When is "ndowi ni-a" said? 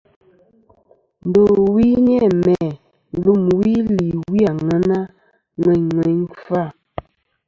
1.27-2.27